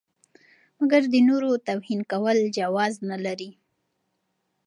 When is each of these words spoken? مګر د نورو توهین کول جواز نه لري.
مګر 0.79 1.01
د 1.13 1.15
نورو 1.29 1.49
توهین 1.67 2.01
کول 2.11 2.37
جواز 2.57 2.93
نه 3.09 3.17
لري. 3.25 3.51